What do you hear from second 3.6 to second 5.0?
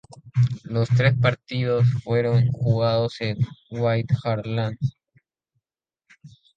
White Hart Lane.